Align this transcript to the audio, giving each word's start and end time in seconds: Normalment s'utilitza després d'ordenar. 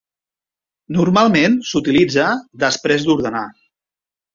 Normalment 0.97 1.59
s'utilitza 1.73 2.29
després 2.67 3.09
d'ordenar. 3.11 3.49